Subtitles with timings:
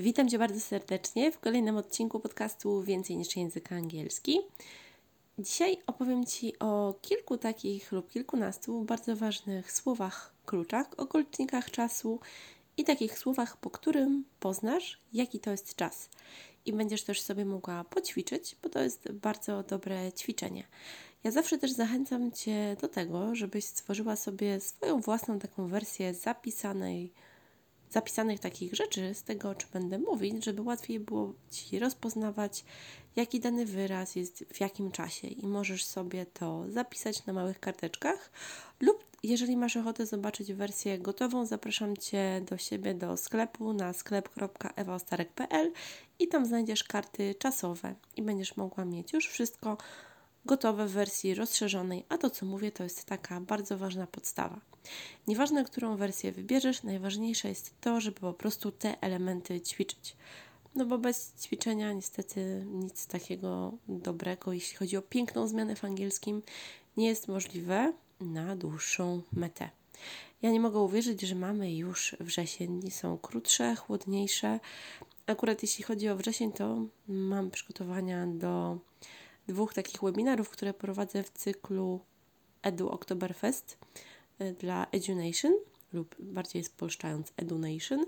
[0.00, 4.40] Witam Cię bardzo serdecznie w kolejnym odcinku podcastu Więcej niż język angielski.
[5.38, 12.20] Dzisiaj opowiem Ci o kilku takich lub kilkunastu bardzo ważnych słowach kluczach, okolicznikach czasu
[12.76, 16.08] i takich słowach, po którym poznasz, jaki to jest czas.
[16.66, 20.64] I będziesz też sobie mogła poćwiczyć, bo to jest bardzo dobre ćwiczenie.
[21.24, 27.12] Ja zawsze też zachęcam Cię do tego, żebyś stworzyła sobie swoją własną taką wersję zapisanej
[27.90, 32.64] zapisanych takich rzeczy z tego, o czym będę mówić, żeby łatwiej było Ci rozpoznawać,
[33.16, 35.28] jaki dany wyraz jest w jakim czasie.
[35.28, 38.30] I możesz sobie to zapisać na małych karteczkach.
[38.80, 45.72] Lub jeżeli masz ochotę zobaczyć wersję gotową, zapraszam Cię do siebie do sklepu na sklep.ewaostarek.pl
[46.18, 47.94] i tam znajdziesz karty czasowe.
[48.16, 49.78] I będziesz mogła mieć już wszystko
[50.48, 54.60] gotowe w wersji rozszerzonej, a to co mówię to jest taka bardzo ważna podstawa.
[55.26, 60.16] Nieważne, którą wersję wybierzesz, najważniejsze jest to, żeby po prostu te elementy ćwiczyć.
[60.74, 66.42] No bo bez ćwiczenia niestety nic takiego dobrego, jeśli chodzi o piękną zmianę w angielskim,
[66.96, 69.70] nie jest możliwe na dłuższą metę.
[70.42, 72.80] Ja nie mogę uwierzyć, że mamy już wrzesień.
[72.80, 74.60] Dni są krótsze, chłodniejsze.
[75.26, 78.78] Akurat jeśli chodzi o wrzesień, to mam przygotowania do
[79.48, 82.00] dwóch takich webinarów, które prowadzę w cyklu
[82.62, 83.78] Edu Oktoberfest
[84.40, 85.52] y, dla EduNation
[85.92, 88.04] lub bardziej spolszczając EduNation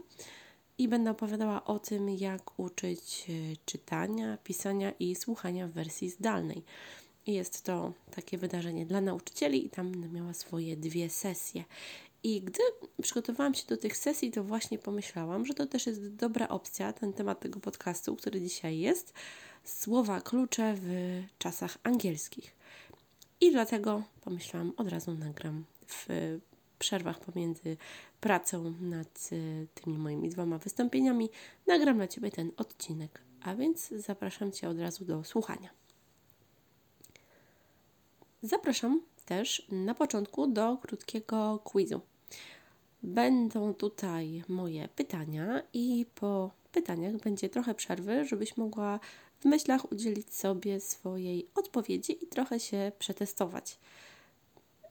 [0.78, 6.62] i będę opowiadała o tym, jak uczyć y, czytania, pisania i słuchania w wersji zdalnej.
[7.26, 11.64] Jest to takie wydarzenie dla nauczycieli i tam będę miała swoje dwie sesje.
[12.22, 12.62] I gdy
[13.02, 17.12] przygotowałam się do tych sesji, to właśnie pomyślałam, że to też jest dobra opcja, ten
[17.12, 19.14] temat tego podcastu, który dzisiaj jest,
[19.64, 22.56] słowa klucze w czasach angielskich.
[23.40, 26.06] I dlatego pomyślałam, od razu nagram w
[26.78, 27.76] przerwach pomiędzy
[28.20, 31.28] pracą nad y, tymi moimi dwoma wystąpieniami,
[31.66, 33.20] nagram dla Ciebie ten odcinek.
[33.42, 35.70] A więc zapraszam Cię od razu do słuchania.
[38.42, 42.00] Zapraszam też na początku do krótkiego quizu.
[43.02, 49.00] Będą tutaj moje pytania i po pytaniach będzie trochę przerwy, żebyś mogła
[49.40, 53.78] w myślach udzielić sobie swojej odpowiedzi i trochę się przetestować.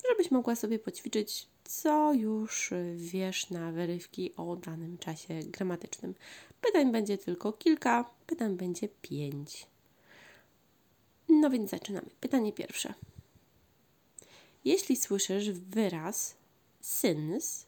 [0.09, 6.15] Żebyś mogła sobie poćwiczyć, co już wiesz na wyrywki o danym czasie gramatycznym.
[6.61, 9.67] Pytań będzie tylko kilka, pytań będzie pięć.
[11.29, 12.09] No więc zaczynamy.
[12.19, 12.93] Pytanie pierwsze.
[14.65, 16.35] Jeśli słyszysz wyraz
[16.81, 17.65] since,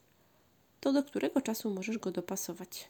[0.80, 2.88] to do którego czasu możesz go dopasować?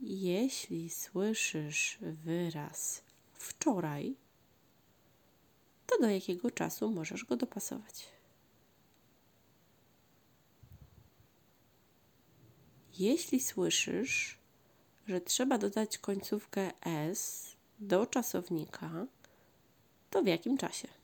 [0.00, 4.14] Jeśli słyszysz wyraz wczoraj,
[5.86, 8.08] to do jakiego czasu możesz go dopasować?
[12.98, 14.38] Jeśli słyszysz,
[15.06, 19.06] że trzeba dodać końcówkę s do czasownika,
[20.10, 20.97] to w jakim czasie?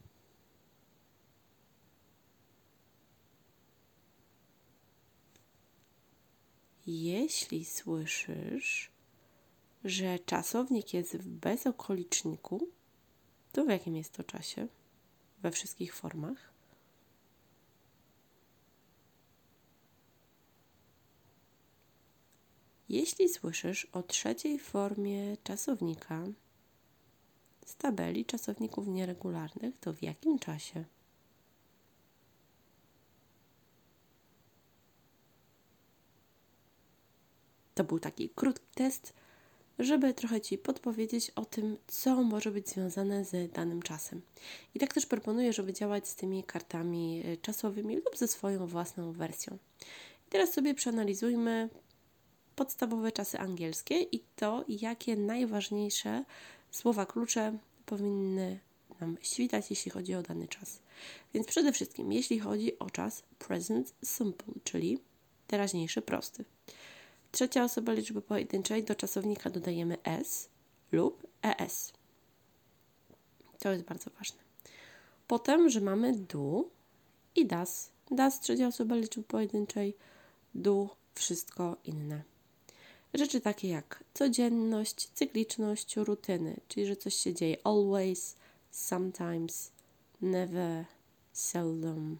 [6.86, 8.90] Jeśli słyszysz,
[9.84, 12.68] że czasownik jest w bezokoliczniku,
[13.52, 14.68] to w jakim jest to czasie?
[15.42, 16.52] We wszystkich formach?
[22.88, 26.24] Jeśli słyszysz o trzeciej formie czasownika
[27.66, 30.84] z tabeli czasowników nieregularnych, to w jakim czasie?
[37.74, 39.12] To był taki krótki test,
[39.78, 44.22] żeby trochę Ci podpowiedzieć o tym, co może być związane z danym czasem.
[44.74, 49.12] I tak też proponuję, żeby działać z tymi kartami e, czasowymi lub ze swoją własną
[49.12, 49.58] wersją.
[50.26, 51.68] I teraz sobie przeanalizujmy
[52.56, 56.24] podstawowe czasy angielskie i to, jakie najważniejsze
[56.70, 58.60] słowa klucze powinny
[59.00, 60.78] nam świtać, jeśli chodzi o dany czas.
[61.34, 64.98] Więc przede wszystkim, jeśli chodzi o czas present simple, czyli
[65.46, 66.44] teraźniejszy prosty.
[67.34, 70.48] Trzecia osoba liczby pojedynczej do czasownika dodajemy s
[70.92, 71.92] lub es.
[73.58, 74.38] To jest bardzo ważne.
[75.26, 76.64] Potem, że mamy do
[77.36, 77.90] i das.
[78.10, 79.96] Das, trzecia osoba liczby pojedynczej,
[80.54, 82.22] do, wszystko inne.
[83.14, 88.36] Rzeczy takie jak codzienność, cykliczność, rutyny, czyli że coś się dzieje always,
[88.70, 89.72] sometimes,
[90.20, 90.84] never,
[91.32, 92.18] seldom,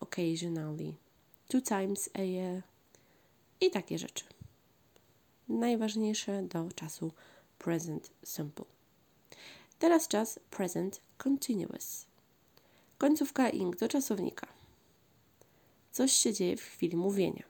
[0.00, 0.94] occasionally,
[1.48, 2.62] two times a year,
[3.62, 4.24] i takie rzeczy.
[5.48, 7.12] Najważniejsze do czasu
[7.58, 8.64] present simple.
[9.78, 12.06] Teraz czas present continuous.
[12.98, 14.46] Końcówka ing do czasownika.
[15.92, 17.44] Coś się dzieje w chwili mówienia.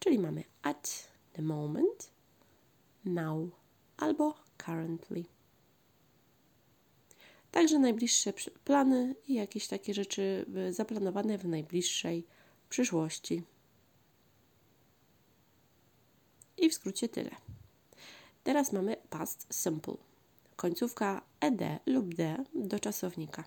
[0.00, 2.10] czyli mamy at the moment,
[3.04, 3.50] now
[3.96, 4.34] albo
[4.66, 5.24] currently.
[7.50, 8.32] Także najbliższe
[8.64, 12.26] plany i jakieś takie rzeczy y, zaplanowane w najbliższej
[12.68, 13.42] przyszłości.
[16.58, 17.30] I w skrócie tyle.
[18.44, 19.96] Teraz mamy past simple.
[20.56, 23.44] Końcówka ed lub d do czasownika.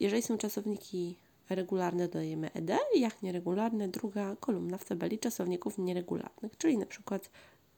[0.00, 1.16] Jeżeli są czasowniki
[1.50, 7.30] regularne, dodajemy ed, jak nieregularne, druga kolumna w tabeli czasowników nieregularnych, czyli na przykład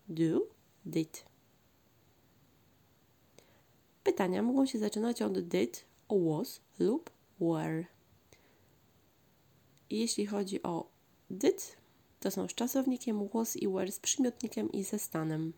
[0.09, 0.41] do,
[0.85, 1.25] did.
[4.05, 7.11] Pytania mogą się zaczynać od did, was lub
[7.41, 7.85] were.
[9.91, 10.89] jeśli chodzi o
[11.31, 11.77] did,
[12.27, 15.53] to są z czasownikiem was i were z przymiotnikiem i ze stanem.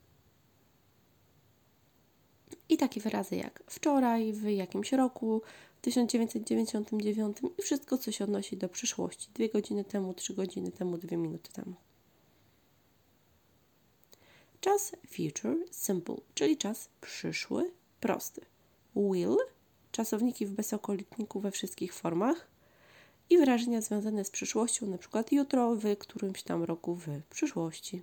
[2.69, 5.43] I takie wyrazy jak wczoraj, w jakimś roku,
[5.79, 9.29] w 1999 i wszystko, co się odnosi do przyszłości.
[9.35, 11.75] Dwie godziny temu, trzy godziny temu, dwie minuty temu.
[14.61, 17.70] Czas future simple, czyli czas przyszły,
[18.00, 18.41] prosty.
[18.97, 19.37] Will,
[19.93, 22.49] czasowniki w bezokolitniku we wszystkich formach
[23.31, 28.03] i wyrażenia związane z przyszłością, na przykład jutro, w którymś tam roku, w przyszłości.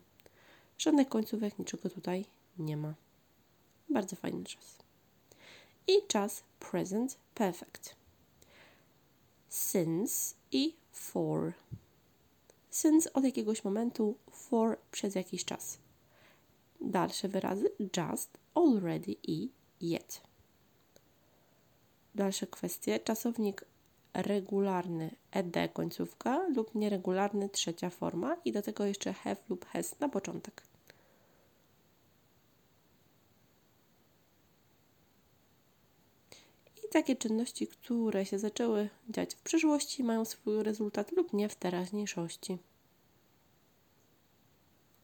[0.77, 2.25] Żadnych końcówek, niczego tutaj
[2.60, 2.94] nie ma.
[3.89, 4.75] Bardzo fajny czas.
[5.88, 7.95] I czas present perfect.
[9.50, 11.54] Since i for.
[12.72, 15.77] Since od jakiegoś momentu, for przez jakiś czas.
[16.81, 19.50] Dalsze wyrazy just, already i
[19.81, 20.22] yet.
[22.16, 23.00] Dalsze kwestie.
[23.00, 23.66] Czasownik
[24.15, 30.09] regularny ed końcówka lub nieregularny trzecia forma i do tego jeszcze have lub has na
[30.09, 30.63] początek.
[36.77, 41.56] I takie czynności, które się zaczęły dziać w przyszłości, mają swój rezultat lub nie w
[41.56, 42.57] teraźniejszości.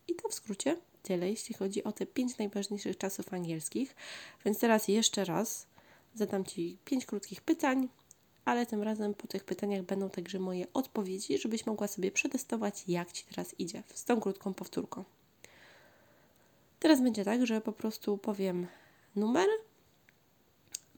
[0.08, 3.96] I to w skrócie tyle, jeśli chodzi o te pięć najważniejszych czasów angielskich.
[4.46, 5.68] Więc teraz jeszcze raz
[6.16, 7.90] zadam Ci pięć krótkich pytań,
[8.52, 13.12] ale tym razem po tych pytaniach będą także moje odpowiedzi, żebyś mogła sobie przetestować, jak
[13.12, 15.04] Ci teraz idzie z tą krótką powtórką.
[16.80, 18.68] Teraz będzie tak, że po prostu powiem
[19.16, 19.48] numer,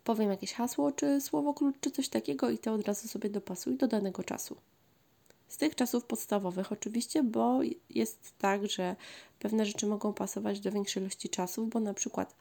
[0.03, 3.77] powiem jakieś hasło, czy słowo klucz, czy coś takiego i to od razu sobie dopasuj
[3.77, 4.55] do danego czasu.
[5.47, 7.59] Z tych czasów podstawowych oczywiście, bo
[7.89, 8.95] jest tak, że
[9.39, 12.35] pewne rzeczy mogą pasować do większej ilości czasów, bo na przykład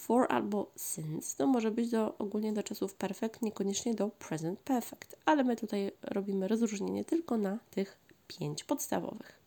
[0.00, 5.16] for albo since to może być do, ogólnie do czasów perfect, niekoniecznie do present perfect,
[5.24, 7.98] ale my tutaj robimy rozróżnienie tylko na tych
[8.28, 9.38] pięć podstawowych.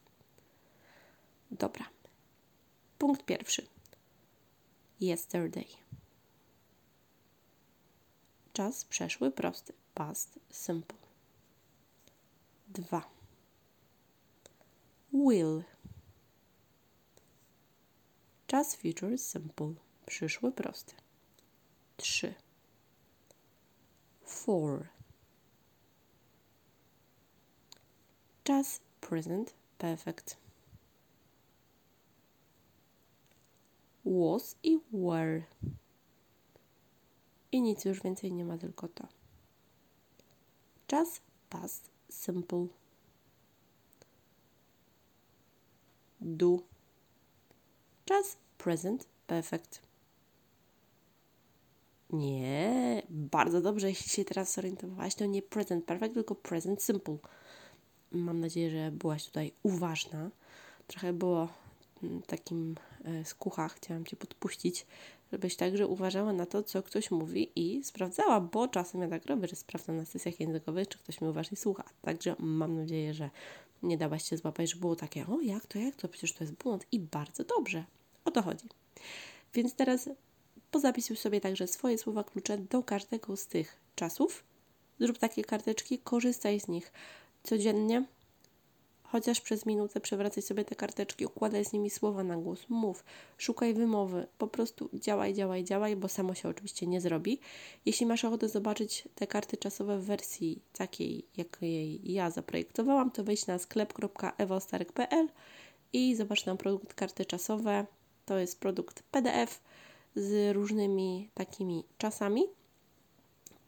[1.52, 1.86] Dobra.
[2.98, 3.68] Punkt pierwszy.
[5.02, 5.66] Yesterday.
[8.54, 9.74] Czas przeszły prosty.
[9.94, 10.98] Past simple.
[12.68, 13.10] 2.
[15.14, 15.64] Will.
[18.48, 19.74] Czas future simple.
[20.06, 20.94] Przyszły prosty.
[21.98, 22.34] 3.
[24.26, 24.88] For.
[28.44, 30.38] Czas present perfect.
[34.06, 35.44] Was i were.
[37.52, 39.08] I nic już więcej nie ma, tylko to.
[40.88, 42.68] Czas past simple.
[46.22, 46.60] Do.
[48.06, 49.83] Czas present perfect.
[52.14, 57.18] Nie, bardzo dobrze, jeśli się teraz zorientowałaś, to nie present perfect, tylko present simple.
[58.12, 60.32] Mam nadzieję, że byłaś tutaj uważna.
[60.88, 61.48] Trochę było
[62.04, 64.86] mm, takim e, skucha, chciałam Cię podpuścić,
[65.32, 69.48] żebyś także uważała na to, co ktoś mówi i sprawdzała, bo czasem ja tak robię,
[69.48, 71.84] że sprawdzam na sesjach językowych, czy ktoś mi uważnie słucha.
[72.02, 73.30] Także mam nadzieję, że
[73.84, 76.54] nie dałaś się złapać, że było takie, o jak to, jak to, przecież to jest
[76.54, 77.86] błąd i bardzo dobrze.
[78.26, 78.66] O to chodzi.
[79.54, 80.10] Więc teraz
[80.74, 84.44] pozapisuj sobie także swoje słowa klucze do każdego z tych czasów.
[85.00, 86.92] Zrób takie karteczki, korzystaj z nich
[87.44, 88.04] codziennie,
[89.04, 93.04] chociaż przez minutę przewracaj sobie te karteczki, układaj z nimi słowa na głos, mów,
[93.38, 97.40] szukaj wymowy, po prostu działaj, działaj, działaj, bo samo się oczywiście nie zrobi.
[97.86, 103.48] Jeśli masz ochotę zobaczyć te karty czasowe w wersji takiej, jakiej ja zaprojektowałam, to wejdź
[103.48, 105.28] na sklep.ewostarek.pl
[105.94, 107.86] i zobacz tam produkt karty czasowe.
[108.26, 109.62] To jest produkt PDF
[110.16, 112.44] z różnymi takimi czasami,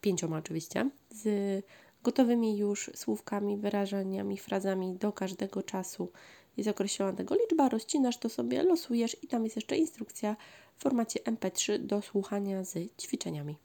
[0.01, 1.65] pięcioma oczywiście, z
[2.03, 6.11] gotowymi już słówkami, wyrażeniami, frazami do każdego czasu
[6.57, 10.35] jest określona tego liczba, rozcinasz to sobie, losujesz i tam jest jeszcze instrukcja
[10.77, 13.57] w formacie MP3 do słuchania z ćwiczeniami.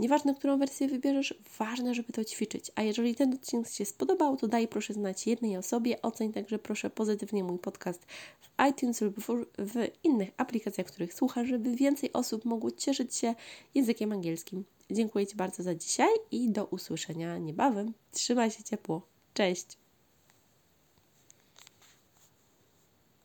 [0.00, 2.70] Nieważne, którą wersję wybierzesz, ważne, żeby to ćwiczyć.
[2.74, 6.02] A jeżeli ten odcinek Ci się spodobał, to daj proszę znać jednej osobie.
[6.02, 8.06] Oceń także proszę pozytywnie mój podcast
[8.40, 9.16] w iTunes lub
[9.58, 13.34] w innych aplikacjach, których słuchasz, żeby więcej osób mogło cieszyć się
[13.74, 14.64] językiem angielskim.
[14.90, 17.92] Dziękuję Ci bardzo za dzisiaj i do usłyszenia niebawem.
[18.12, 19.02] Trzymaj się ciepło.
[19.34, 19.89] Cześć!